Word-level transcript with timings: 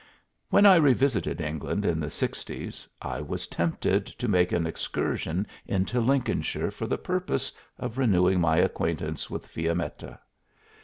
When 0.49 0.65
I 0.65 0.77
revisited 0.77 1.39
England 1.41 1.85
in 1.85 1.99
the 1.99 2.09
sixties, 2.09 2.87
I 3.03 3.21
was 3.21 3.45
tempted 3.45 4.07
to 4.07 4.27
make 4.27 4.51
an 4.51 4.65
excursion 4.65 5.45
into 5.67 6.01
Lincolnshire 6.01 6.71
for 6.71 6.87
the 6.87 6.97
purpose 6.97 7.51
of 7.77 7.99
renewing 7.99 8.41
my 8.41 8.57
acquaintance 8.57 9.29
with 9.29 9.45
Fiammetta. 9.45 10.17